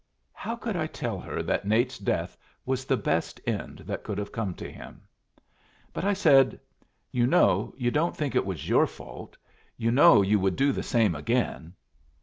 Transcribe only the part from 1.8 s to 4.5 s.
death was the best end that could have